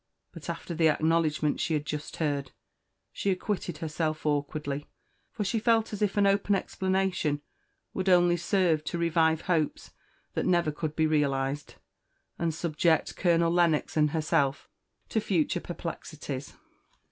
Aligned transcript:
But 0.31 0.49
after 0.49 0.73
the 0.73 0.89
acknowledgment 0.89 1.59
she 1.59 1.75
had 1.75 1.85
just 1.85 2.15
heard, 2.15 2.53
she 3.13 3.29
acquitted 3.29 3.77
herself 3.77 4.25
awkwardly; 4.25 4.89
for 5.31 5.43
she 5.43 5.59
felt 5.59 5.93
as 5.93 6.01
if 6.01 6.17
an 6.17 6.25
open 6.25 6.55
explanation 6.55 7.43
would 7.93 8.09
only 8.09 8.35
serve 8.35 8.83
to 8.85 8.97
revive 8.97 9.41
hopes 9.41 9.91
that 10.33 10.47
never 10.47 10.71
could 10.71 10.95
be 10.95 11.05
realised, 11.05 11.75
and 12.39 12.51
subject 12.51 13.15
Colonel 13.15 13.51
Lennox 13.53 13.95
and 13.95 14.09
herself 14.09 14.67
to 15.09 15.19
future 15.21 15.61
perplexities. 15.61 16.55